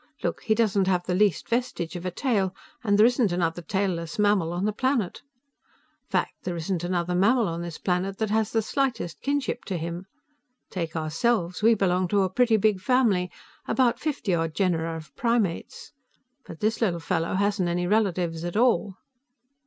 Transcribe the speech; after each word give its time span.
Look, 0.23 0.41
he 0.41 0.55
doesn't 0.55 0.87
have 0.87 1.03
the 1.05 1.13
least 1.13 1.47
vestige 1.47 1.95
of 1.95 2.07
a 2.07 2.09
tail, 2.09 2.55
and 2.83 2.97
there 2.97 3.05
isn't 3.05 3.31
another 3.31 3.61
tailless 3.61 4.17
mammal 4.17 4.51
on 4.51 4.65
the 4.65 4.71
planet. 4.73 5.21
Fact, 6.09 6.31
there 6.41 6.55
isn't 6.55 6.83
another 6.83 7.13
mammal 7.13 7.47
on 7.47 7.61
this 7.61 7.77
planet 7.77 8.17
that 8.17 8.31
has 8.31 8.51
the 8.51 8.63
slightest 8.63 9.21
kinship 9.21 9.63
to 9.65 9.77
him. 9.77 10.07
Take 10.71 10.95
ourselves; 10.95 11.61
we 11.61 11.75
belong 11.75 12.07
to 12.07 12.23
a 12.23 12.31
pretty 12.31 12.57
big 12.57 12.79
family, 12.81 13.29
about 13.67 13.99
fifty 13.99 14.33
odd 14.33 14.55
genera 14.55 14.97
of 14.97 15.15
primates. 15.15 15.93
But 16.47 16.61
this 16.61 16.81
little 16.81 16.99
fellow 16.99 17.35
hasn't 17.35 17.69
any 17.69 17.85
relatives 17.85 18.43
at 18.43 18.57
all." 18.57 18.95